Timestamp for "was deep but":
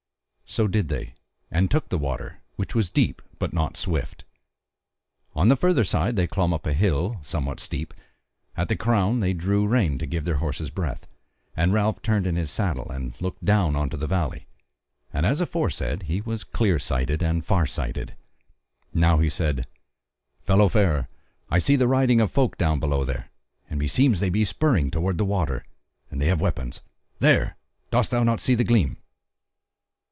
2.75-3.53